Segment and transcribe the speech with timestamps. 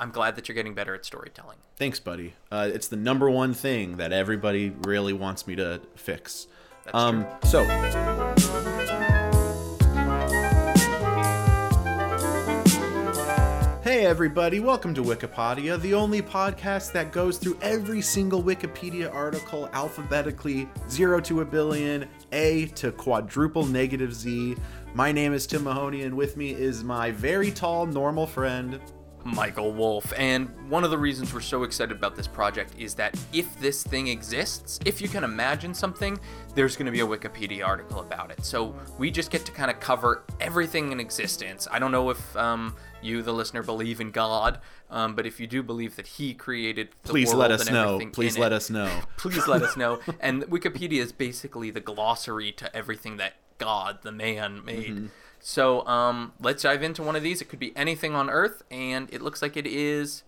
[0.00, 1.58] I'm glad that you're getting better at storytelling.
[1.76, 2.32] Thanks, buddy.
[2.50, 6.46] Uh, it's the number one thing that everybody really wants me to fix.
[6.84, 7.50] That's um, true.
[7.50, 7.64] so.
[13.82, 19.68] Hey everybody, welcome to Wikipedia, the only podcast that goes through every single Wikipedia article
[19.74, 24.56] alphabetically, 0 to a billion, A to quadruple negative Z.
[24.94, 28.80] My name is Tim Mahoney, and with me is my very tall, normal friend.
[29.24, 30.12] Michael Wolf.
[30.16, 33.82] And one of the reasons we're so excited about this project is that if this
[33.82, 36.18] thing exists, if you can imagine something,
[36.54, 38.44] there's going to be a Wikipedia article about it.
[38.44, 41.68] So we just get to kind of cover everything in existence.
[41.70, 44.58] I don't know if um, you, the listener, believe in God,
[44.90, 47.74] um, but if you do believe that He created the Please world let us and
[47.74, 47.94] know.
[47.94, 48.90] everything Please let it, us know.
[49.16, 50.00] please let us know.
[50.20, 54.86] And Wikipedia is basically the glossary to everything that God, the man, made.
[54.88, 55.06] Mm-hmm.
[55.38, 57.40] So um, let's dive into one of these.
[57.40, 60.24] It could be anything on Earth, and it looks like it is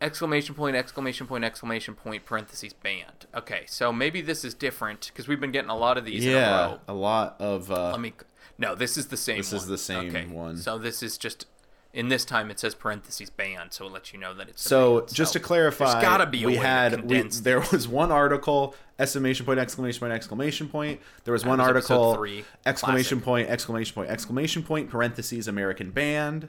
[0.00, 3.26] exclamation point, exclamation point, exclamation point, parentheses, band.
[3.34, 6.32] Okay, so maybe this is different because we've been getting a lot of these in
[6.32, 6.80] a Yeah, row.
[6.86, 7.70] a lot of.
[7.70, 8.12] Uh, Let me.
[8.58, 9.38] No, this is the same.
[9.38, 10.26] This is the same okay.
[10.26, 10.56] one.
[10.56, 11.46] So this is just.
[11.94, 14.62] In this time, it says parentheses band, so it lets you know that it's.
[14.62, 19.46] So just to clarify, there's gotta be we had we, there was one article exclamation
[19.46, 21.00] point exclamation point exclamation point.
[21.22, 23.24] There was one was article three, exclamation classic.
[23.24, 26.48] point exclamation point exclamation point parentheses American band.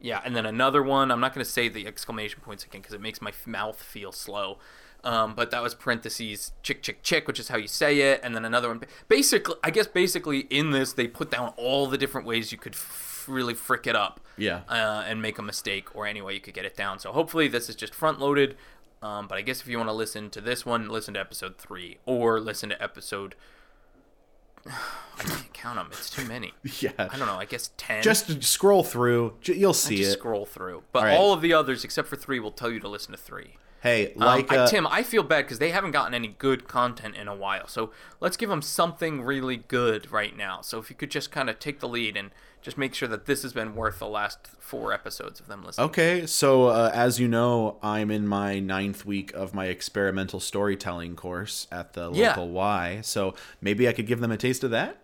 [0.00, 1.10] Yeah, and then another one.
[1.10, 4.12] I'm not going to say the exclamation points again because it makes my mouth feel
[4.12, 4.58] slow.
[5.04, 8.34] Um, but that was parentheses chick chick chick, which is how you say it, and
[8.34, 8.82] then another one.
[9.08, 12.74] Basically, I guess basically in this they put down all the different ways you could
[12.74, 14.20] f- really frick it up.
[14.36, 14.60] Yeah.
[14.68, 16.98] Uh, and make a mistake, or any way you could get it down.
[16.98, 18.56] So hopefully this is just front loaded.
[19.02, 21.56] Um, but I guess if you want to listen to this one, listen to episode
[21.58, 23.36] three, or listen to episode.
[24.66, 25.88] I can't count them.
[25.92, 26.52] It's too many.
[26.80, 26.90] Yeah.
[26.98, 27.36] I don't know.
[27.38, 28.02] I guess ten.
[28.02, 29.34] Just scroll through.
[29.44, 30.18] You'll see just it.
[30.18, 30.82] scroll through.
[30.92, 31.16] But All right.
[31.16, 33.56] all of the others, except for three, will tell you to listen to three.
[33.80, 36.66] Hey, Um, like I- uh, Tim, I feel bad because they haven't gotten any good
[36.66, 37.68] content in a while.
[37.68, 40.60] So let's give them something really good right now.
[40.62, 42.30] So if you could just kind of take the lead and
[42.60, 45.86] just make sure that this has been worth the last four episodes of them listening.
[45.90, 51.14] Okay, so uh, as you know, I'm in my ninth week of my experimental storytelling
[51.14, 52.30] course at the Yeah.
[52.30, 53.00] local Y.
[53.04, 54.96] So maybe I could give them a taste of that.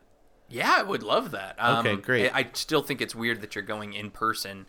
[0.49, 1.55] Yeah, I would love that.
[1.59, 2.31] Um, Okay, great.
[2.35, 4.67] I, I still think it's weird that you're going in person.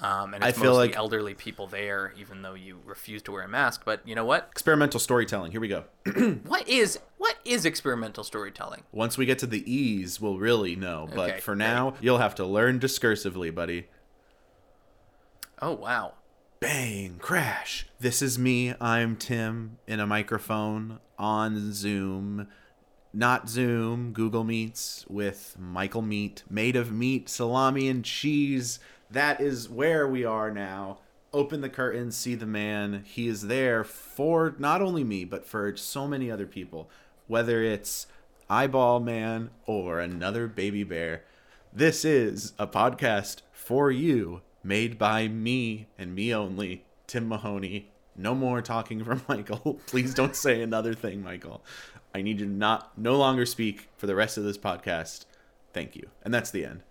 [0.00, 3.32] Um, and it's I feel mostly like- elderly people there, even though you refuse to
[3.32, 3.82] wear a mask.
[3.84, 4.48] But you know what?
[4.50, 5.52] Experimental storytelling.
[5.52, 5.84] Here we go.
[6.46, 8.82] What is what is experimental storytelling?
[8.92, 11.08] Once we get to the E's, we'll really know.
[11.14, 13.86] But Okay, for now, you'll have to learn discursively, buddy.
[15.62, 16.14] Oh wow.
[16.60, 17.86] Bang, crash.
[18.00, 18.74] This is me.
[18.80, 22.48] I'm Tim in a microphone on Zoom.
[23.12, 28.80] Not Zoom, Google Meets with Michael Meat, made of meat, salami, and cheese.
[29.14, 30.98] That is where we are now.
[31.32, 33.04] Open the curtain, see the man.
[33.06, 36.90] He is there for not only me, but for so many other people.
[37.28, 38.08] Whether it's
[38.50, 41.22] Eyeball Man or another baby bear.
[41.72, 47.92] This is a podcast for you, made by me and me only, Tim Mahoney.
[48.16, 49.80] No more talking from Michael.
[49.86, 51.64] Please don't say another thing, Michael.
[52.12, 55.24] I need you to not no longer speak for the rest of this podcast.
[55.72, 56.08] Thank you.
[56.24, 56.82] And that's the end.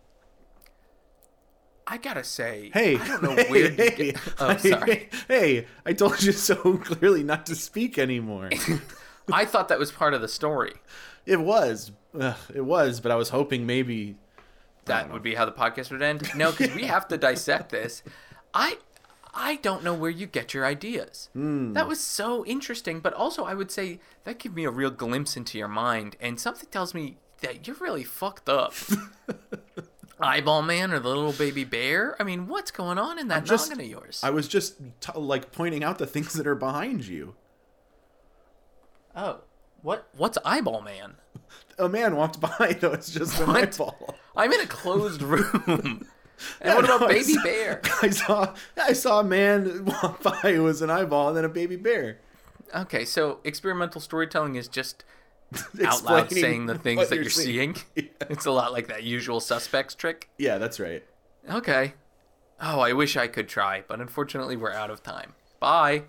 [1.94, 3.70] I gotta say, Hey, I don't know hey, where.
[3.70, 4.18] Hey, get...
[4.40, 5.09] Oh, sorry.
[5.28, 8.50] Hey, I told you so clearly not to speak anymore.
[9.31, 10.74] I thought that was part of the story.
[11.28, 14.16] it was, Ugh, it was, but I was hoping maybe
[14.86, 16.28] That would be how the podcast would end.
[16.36, 18.02] No, because we have to dissect this.
[18.56, 18.80] I,
[19.32, 21.30] I don't know where you get your ideas.
[21.34, 21.74] Hmm.
[21.74, 25.38] That was so interesting, but also I would say that gave me a real glimpse
[25.38, 28.74] into your mind, and something tells me that you're really fucked up.
[30.19, 32.16] Eyeball man or the little baby bear?
[32.19, 34.22] I mean, what's going on in that just- noggin of yours?
[34.24, 37.35] I was just t- like pointing out the things that are behind you.
[39.16, 39.41] oh,
[39.81, 40.07] what?
[40.16, 41.16] What's eyeball man?
[41.78, 42.94] A man walked by, though.
[42.94, 43.63] It's just an What?
[43.63, 44.16] eyeball.
[44.35, 45.63] I'm in a closed room.
[45.68, 46.06] and
[46.63, 47.81] Yeah, what about no, I baby saw- bear?
[48.02, 51.49] I saw I saw a man walk by who was an eyeball and then a
[51.49, 52.20] baby bear.
[52.73, 55.03] Okay, so experimental storytelling is just
[55.85, 57.76] out loud saying the things that you're seeing.
[57.96, 58.03] Yeah.
[58.29, 60.29] It's a lot like that usual suspects trick.
[60.38, 61.03] Yeah, that's right.
[61.50, 61.94] Okay.
[62.61, 65.34] Oh, I wish I could try, but unfortunately we're out of time.
[65.59, 66.03] Bye.